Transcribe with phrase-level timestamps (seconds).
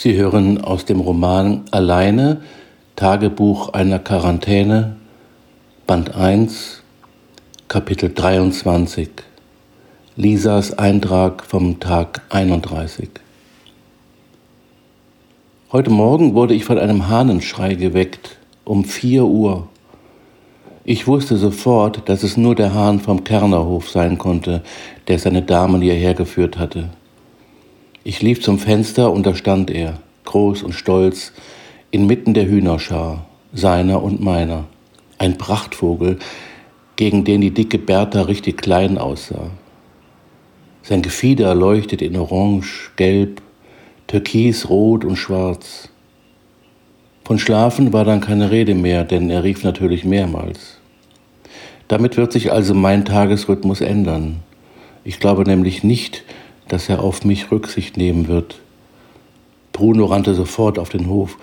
[0.00, 2.40] Sie hören aus dem Roman Alleine,
[2.94, 4.94] Tagebuch einer Quarantäne,
[5.88, 6.84] Band 1,
[7.66, 9.08] Kapitel 23.
[10.14, 13.08] Lisas Eintrag vom Tag 31.
[15.72, 19.66] Heute Morgen wurde ich von einem Hahnenschrei geweckt, um 4 Uhr.
[20.84, 24.62] Ich wusste sofort, dass es nur der Hahn vom Kernerhof sein konnte,
[25.08, 26.90] der seine Damen hierher geführt hatte.
[28.08, 31.34] Ich lief zum Fenster und da stand er, groß und stolz,
[31.90, 34.64] inmitten der Hühnerschar, seiner und meiner.
[35.18, 36.18] Ein Prachtvogel,
[36.96, 39.50] gegen den die dicke Bertha richtig klein aussah.
[40.82, 43.42] Sein Gefieder leuchtet in Orange, Gelb,
[44.06, 45.90] Türkis, Rot und Schwarz.
[47.26, 50.78] Von Schlafen war dann keine Rede mehr, denn er rief natürlich mehrmals.
[51.88, 54.36] Damit wird sich also mein Tagesrhythmus ändern.
[55.04, 56.24] Ich glaube nämlich nicht,
[56.68, 58.60] dass er auf mich Rücksicht nehmen wird.
[59.72, 61.38] Bruno rannte sofort auf den Hof.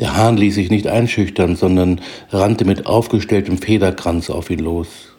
[0.00, 5.14] Der Hahn ließ sich nicht einschüchtern, sondern rannte mit aufgestelltem Federkranz auf ihn los.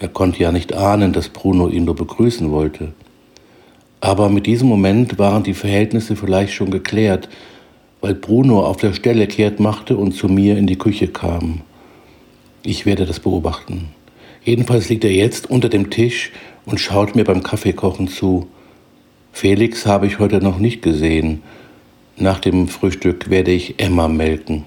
[0.00, 2.92] Er konnte ja nicht ahnen, dass Bruno ihn nur begrüßen wollte.
[4.00, 7.28] Aber mit diesem Moment waren die Verhältnisse vielleicht schon geklärt,
[8.00, 11.62] weil Bruno auf der Stelle kehrt machte und zu mir in die Küche kam.
[12.62, 13.88] Ich werde das beobachten.
[14.42, 16.32] Jedenfalls liegt er jetzt unter dem Tisch
[16.66, 18.48] und schaut mir beim Kaffeekochen zu.
[19.36, 21.42] Felix habe ich heute noch nicht gesehen.
[22.16, 24.62] Nach dem Frühstück werde ich Emma melken.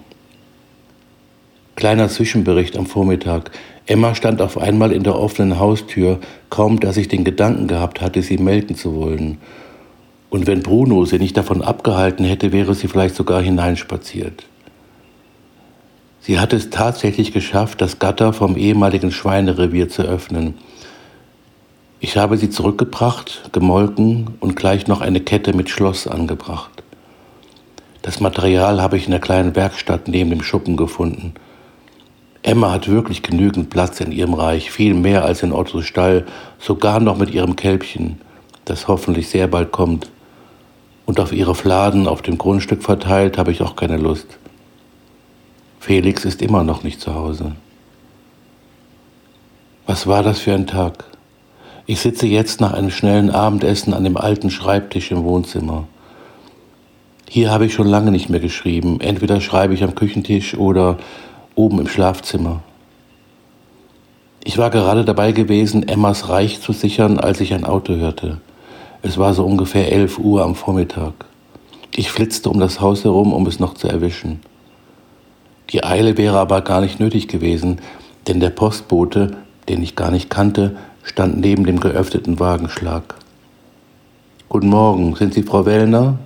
[1.77, 3.51] Kleiner Zwischenbericht am Vormittag.
[3.85, 8.21] Emma stand auf einmal in der offenen Haustür, kaum dass ich den Gedanken gehabt hatte,
[8.21, 9.37] sie melken zu wollen.
[10.29, 14.43] Und wenn Bruno sie nicht davon abgehalten hätte, wäre sie vielleicht sogar hineinspaziert.
[16.19, 20.55] Sie hatte es tatsächlich geschafft, das Gatter vom ehemaligen Schweinerevier zu öffnen.
[21.99, 26.83] Ich habe sie zurückgebracht, gemolken und gleich noch eine Kette mit Schloss angebracht.
[28.03, 31.33] Das Material habe ich in der kleinen Werkstatt neben dem Schuppen gefunden.
[32.43, 36.27] Emma hat wirklich genügend Platz in ihrem Reich, viel mehr als in Ottos Stall,
[36.59, 38.21] sogar noch mit ihrem Kälbchen,
[38.65, 40.11] das hoffentlich sehr bald kommt.
[41.07, 44.37] Und auf ihre Fladen auf dem Grundstück verteilt habe ich auch keine Lust.
[45.79, 47.53] Felix ist immer noch nicht zu Hause.
[49.87, 51.16] Was war das für ein Tag?
[51.89, 55.87] Ich sitze jetzt nach einem schnellen Abendessen an dem alten Schreibtisch im Wohnzimmer.
[57.29, 58.99] Hier habe ich schon lange nicht mehr geschrieben.
[58.99, 60.97] Entweder schreibe ich am Küchentisch oder
[61.55, 62.61] oben im Schlafzimmer.
[64.43, 68.41] Ich war gerade dabei gewesen, Emmas Reich zu sichern, als ich ein Auto hörte.
[69.01, 71.13] Es war so ungefähr elf Uhr am Vormittag.
[71.95, 74.41] Ich flitzte um das Haus herum, um es noch zu erwischen.
[75.69, 77.79] Die Eile wäre aber gar nicht nötig gewesen,
[78.27, 79.37] denn der Postbote,
[79.69, 80.75] den ich gar nicht kannte,
[81.07, 83.15] stand neben dem geöffneten Wagenschlag.
[84.49, 86.19] Guten Morgen, sind Sie Frau Wellner?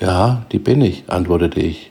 [0.00, 1.90] Ja, die bin ich, antwortete ich.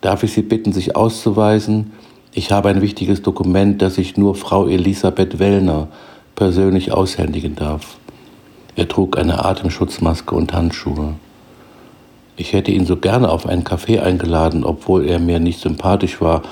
[0.00, 1.92] Darf ich Sie bitten, sich auszuweisen?
[2.32, 5.88] Ich habe ein wichtiges Dokument, das ich nur Frau Elisabeth Wellner
[6.36, 7.96] persönlich aushändigen darf.
[8.76, 11.14] Er trug eine Atemschutzmaske und Handschuhe.
[12.36, 16.42] Ich hätte ihn so gerne auf einen Kaffee eingeladen, obwohl er mir nicht sympathisch war.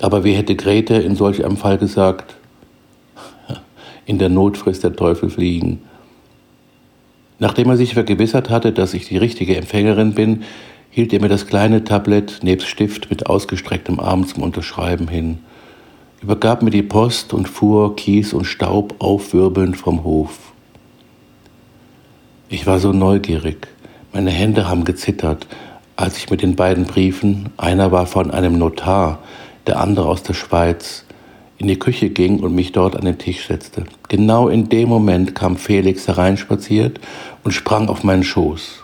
[0.00, 2.35] Aber wie hätte Grete in solch einem Fall gesagt?
[4.06, 5.80] In der Not frisst der Teufel fliegen.
[7.38, 10.44] Nachdem er sich vergewissert hatte, dass ich die richtige Empfängerin bin,
[10.90, 15.38] hielt er mir das kleine Tablett nebst Stift mit ausgestrecktem Arm zum Unterschreiben hin,
[16.22, 20.38] übergab mir die Post und fuhr Kies und Staub aufwirbelnd vom Hof.
[22.48, 23.68] Ich war so neugierig.
[24.12, 25.46] Meine Hände haben gezittert,
[25.96, 29.18] als ich mit den beiden Briefen, einer war von einem Notar,
[29.66, 31.05] der andere aus der Schweiz,
[31.58, 33.84] in die Küche ging und mich dort an den Tisch setzte.
[34.08, 37.00] Genau in dem Moment kam Felix hereinspaziert
[37.44, 38.82] und sprang auf meinen Schoß.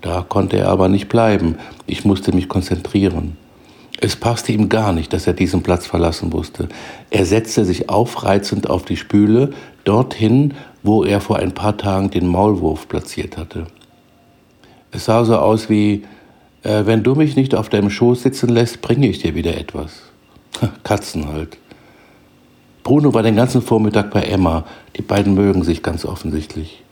[0.00, 1.56] Da konnte er aber nicht bleiben.
[1.86, 3.36] Ich musste mich konzentrieren.
[4.00, 6.68] Es passte ihm gar nicht, dass er diesen Platz verlassen musste.
[7.10, 9.52] Er setzte sich aufreizend auf die Spüle,
[9.84, 13.66] dorthin, wo er vor ein paar Tagen den Maulwurf platziert hatte.
[14.90, 16.04] Es sah so aus wie,
[16.62, 20.00] äh, wenn du mich nicht auf deinem Schoß sitzen lässt, bringe ich dir wieder etwas.
[20.82, 21.58] Katzen halt.
[22.90, 24.64] Bruno war den ganzen Vormittag bei Emma.
[24.96, 26.82] Die beiden mögen sich ganz offensichtlich.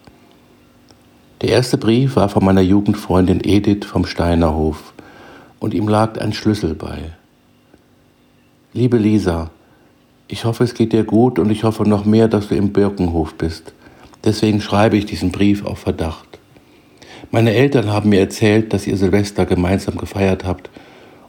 [1.42, 4.92] Der erste Brief war von meiner Jugendfreundin Edith vom Steinerhof
[5.58, 6.98] und ihm lag ein Schlüssel bei.
[8.72, 9.50] Liebe Lisa,
[10.28, 13.34] ich hoffe, es geht dir gut und ich hoffe noch mehr, dass du im Birkenhof
[13.34, 13.72] bist.
[14.22, 16.38] Deswegen schreibe ich diesen Brief auf Verdacht.
[17.32, 20.70] Meine Eltern haben mir erzählt, dass ihr Silvester gemeinsam gefeiert habt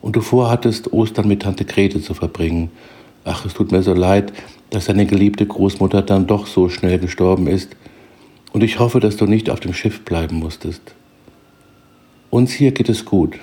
[0.03, 2.69] und du vorhattest, Ostern mit Tante Grete zu verbringen.
[3.25, 4.31] Ach, es tut mir so leid,
[4.69, 7.75] dass deine geliebte Großmutter dann doch so schnell gestorben ist.
[8.51, 10.81] Und ich hoffe, dass du nicht auf dem Schiff bleiben musstest.
[12.29, 13.39] Uns hier geht es gut,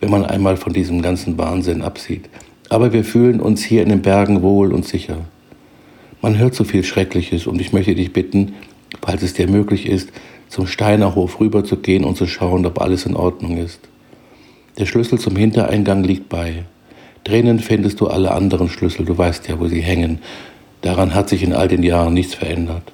[0.00, 2.28] wenn man einmal von diesem ganzen Wahnsinn absieht.
[2.68, 5.18] Aber wir fühlen uns hier in den Bergen wohl und sicher.
[6.20, 8.54] Man hört so viel Schreckliches und ich möchte dich bitten,
[9.00, 10.10] falls es dir möglich ist,
[10.48, 13.80] zum Steinerhof rüberzugehen und zu schauen, ob alles in Ordnung ist.
[14.78, 16.64] Der Schlüssel zum Hintereingang liegt bei.
[17.24, 20.20] Drinnen findest du alle anderen Schlüssel, du weißt ja, wo sie hängen.
[20.86, 22.92] Daran hat sich in all den Jahren nichts verändert.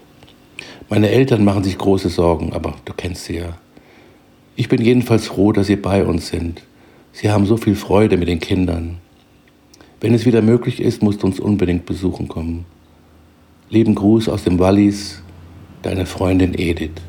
[0.88, 3.58] Meine Eltern machen sich große Sorgen, aber du kennst sie ja.
[4.56, 6.62] Ich bin jedenfalls froh, dass sie bei uns sind.
[7.12, 8.96] Sie haben so viel Freude mit den Kindern.
[10.00, 12.64] Wenn es wieder möglich ist, musst du uns unbedingt besuchen kommen.
[13.68, 15.22] Lieben Gruß aus dem Wallis,
[15.82, 17.02] deine Freundin Edith.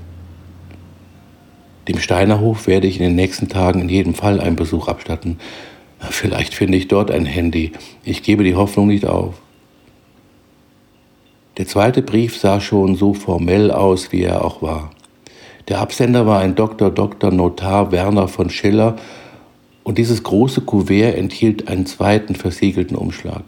[1.87, 5.37] Dem Steinerhof werde ich in den nächsten Tagen in jedem Fall einen Besuch abstatten.
[6.01, 7.71] Vielleicht finde ich dort ein Handy.
[8.03, 9.35] Ich gebe die Hoffnung nicht auf.
[11.57, 14.89] Der zweite Brief sah schon so formell aus, wie er auch war.
[15.67, 16.89] Der Absender war ein Dr.
[16.89, 17.31] Dr.
[17.31, 18.95] Notar Werner von Schiller
[19.83, 23.43] und dieses große Kuvert enthielt einen zweiten versiegelten Umschlag.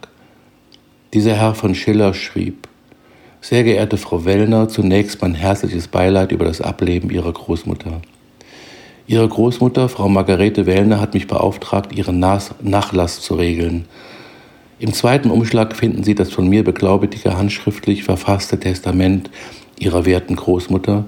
[1.14, 2.68] Dieser Herr von Schiller schrieb,
[3.42, 8.02] Sehr geehrte Frau Wellner, zunächst mein herzliches Beileid über das Ableben Ihrer Großmutter.
[9.08, 13.86] Ihre Großmutter, Frau Margarete Wellner, hat mich beauftragt, ihren Nachlass zu regeln.
[14.78, 19.30] Im zweiten Umschlag finden Sie das von mir beglaubigte handschriftlich verfasste Testament
[19.80, 21.06] Ihrer werten Großmutter,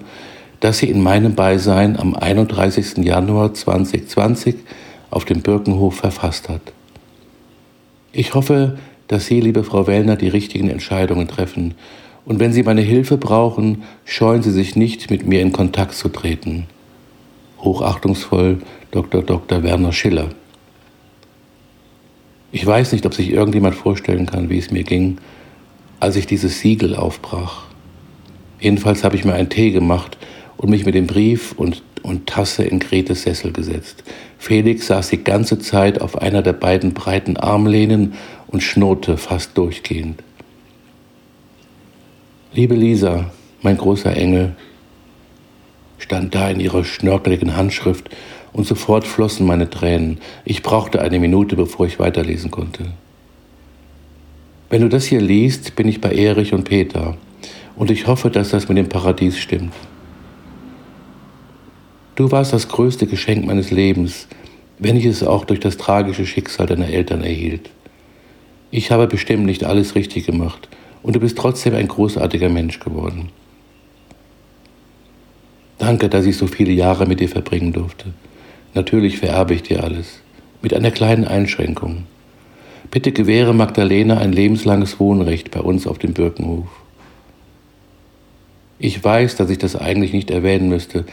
[0.60, 2.98] das sie in meinem Beisein am 31.
[2.98, 4.56] Januar 2020
[5.10, 6.62] auf dem Birkenhof verfasst hat.
[8.12, 8.78] Ich hoffe,
[9.08, 11.76] dass Sie, liebe Frau Wellner, die richtigen Entscheidungen treffen.
[12.26, 16.10] Und wenn Sie meine Hilfe brauchen, scheuen Sie sich nicht, mit mir in Kontakt zu
[16.10, 16.66] treten.
[17.60, 18.62] Hochachtungsvoll
[18.92, 19.22] Dr.
[19.22, 19.64] Dr.
[19.64, 20.30] Werner Schiller.
[22.52, 25.18] Ich weiß nicht, ob sich irgendjemand vorstellen kann, wie es mir ging,
[26.00, 27.64] als ich dieses Siegel aufbrach.
[28.60, 30.18] Jedenfalls habe ich mir einen Tee gemacht
[30.56, 34.04] und mich mit dem Brief und, und Tasse in Gretes Sessel gesetzt.
[34.38, 38.14] Felix saß die ganze Zeit auf einer der beiden breiten Armlehnen
[38.48, 40.24] und schnurrte fast durchgehend.
[42.54, 44.56] Liebe Lisa, mein großer Engel,
[45.98, 48.10] stand da in ihrer schnörkeligen Handschrift
[48.54, 50.20] und sofort flossen meine Tränen.
[50.46, 52.86] Ich brauchte eine Minute, bevor ich weiterlesen konnte.
[54.70, 57.16] Wenn du das hier liest, bin ich bei Erich und Peter
[57.76, 59.74] und ich hoffe, dass das mit dem Paradies stimmt.
[62.16, 64.28] Du warst das größte Geschenk meines Lebens,
[64.80, 67.70] wenn ich es auch durch das tragische Schicksal deiner Eltern erhielt.
[68.72, 70.68] Ich habe bestimmt nicht alles richtig gemacht
[71.04, 73.30] und du bist trotzdem ein großartiger Mensch geworden.
[75.78, 78.14] Danke, dass ich so viele Jahre mit dir verbringen durfte.
[78.78, 80.22] Natürlich vererbe ich dir alles,
[80.62, 82.04] mit einer kleinen Einschränkung.
[82.92, 86.68] Bitte gewähre Magdalena ein lebenslanges Wohnrecht bei uns auf dem Birkenhof.
[88.78, 91.06] Ich weiß, dass ich das eigentlich nicht erwähnen müsste,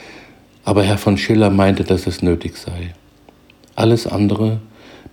[0.62, 2.93] aber Herr von Schiller meinte, dass es nötig sei.
[3.76, 4.60] Alles andere,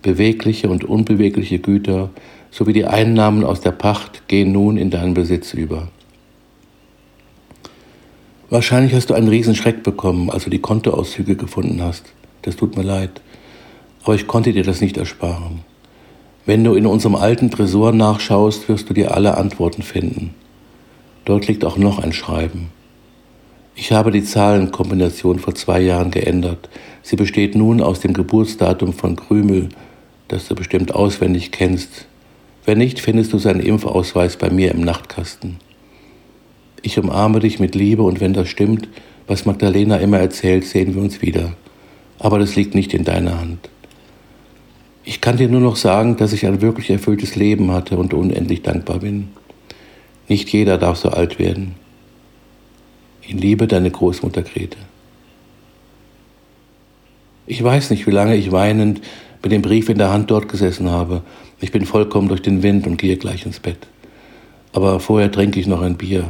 [0.02, 2.10] bewegliche und unbewegliche Güter
[2.50, 5.88] sowie die Einnahmen aus der Pacht gehen nun in deinen Besitz über.
[8.50, 12.82] Wahrscheinlich hast du einen Riesenschreck bekommen, als du die Kontoauszüge gefunden hast das tut mir
[12.82, 13.20] leid,
[14.02, 15.60] aber ich konnte dir das nicht ersparen.
[16.44, 20.34] Wenn du in unserem alten Tresor nachschaust, wirst du dir alle Antworten finden.
[21.24, 22.70] Dort liegt auch noch ein Schreiben.
[23.76, 26.68] Ich habe die Zahlenkombination vor zwei Jahren geändert.
[27.02, 29.68] Sie besteht nun aus dem Geburtsdatum von Krümel,
[30.26, 32.06] das du bestimmt auswendig kennst.
[32.64, 35.58] Wenn nicht, findest du seinen Impfausweis bei mir im Nachtkasten.
[36.82, 38.88] Ich umarme dich mit Liebe und wenn das stimmt,
[39.28, 41.52] was Magdalena immer erzählt, sehen wir uns wieder
[42.22, 43.68] aber das liegt nicht in deiner Hand.
[45.04, 48.62] Ich kann dir nur noch sagen, dass ich ein wirklich erfülltes Leben hatte und unendlich
[48.62, 49.30] dankbar bin.
[50.28, 51.74] Nicht jeder darf so alt werden.
[53.26, 54.78] In Liebe deine Großmutter Grete.
[57.46, 59.00] Ich weiß nicht, wie lange ich weinend
[59.42, 61.22] mit dem Brief in der Hand dort gesessen habe.
[61.60, 63.88] Ich bin vollkommen durch den Wind und gehe gleich ins Bett.
[64.72, 66.28] Aber vorher trinke ich noch ein Bier.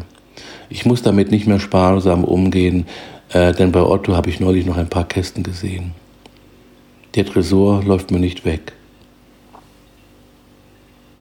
[0.71, 2.87] Ich muss damit nicht mehr sparsam umgehen,
[3.33, 5.93] äh, denn bei Otto habe ich neulich noch ein paar Kästen gesehen.
[7.15, 8.73] Der Tresor läuft mir nicht weg.